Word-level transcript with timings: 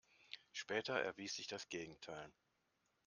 Später 0.51 0.99
erwies 0.99 1.35
sich 1.35 1.45
das 1.45 1.69
Gegenteil. 1.69 2.31